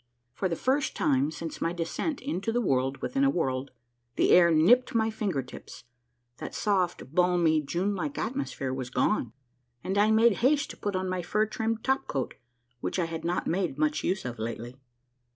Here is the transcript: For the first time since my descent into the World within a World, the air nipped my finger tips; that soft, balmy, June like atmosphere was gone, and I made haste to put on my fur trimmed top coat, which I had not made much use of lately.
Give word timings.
For 0.33 0.49
the 0.49 0.55
first 0.55 0.95
time 0.95 1.29
since 1.29 1.61
my 1.61 1.73
descent 1.73 2.21
into 2.21 2.51
the 2.51 2.59
World 2.59 3.03
within 3.03 3.23
a 3.23 3.29
World, 3.29 3.69
the 4.15 4.31
air 4.31 4.49
nipped 4.49 4.95
my 4.95 5.11
finger 5.11 5.43
tips; 5.43 5.83
that 6.37 6.55
soft, 6.55 7.13
balmy, 7.13 7.61
June 7.61 7.93
like 7.93 8.17
atmosphere 8.17 8.73
was 8.73 8.89
gone, 8.89 9.31
and 9.83 9.99
I 9.99 10.09
made 10.09 10.37
haste 10.37 10.71
to 10.71 10.77
put 10.77 10.95
on 10.95 11.07
my 11.07 11.21
fur 11.21 11.45
trimmed 11.45 11.83
top 11.83 12.07
coat, 12.07 12.33
which 12.79 12.97
I 12.97 13.05
had 13.05 13.23
not 13.23 13.45
made 13.45 13.77
much 13.77 14.03
use 14.03 14.25
of 14.25 14.39
lately. 14.39 14.75